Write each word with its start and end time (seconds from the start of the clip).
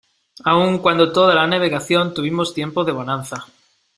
aun 0.43 0.79
cuando 0.79 1.11
toda 1.13 1.35
la 1.35 1.45
navegación 1.45 2.11
tuvimos 2.11 2.55
tiempo 2.55 2.83
de 2.83 2.91
bonanza, 2.91 3.45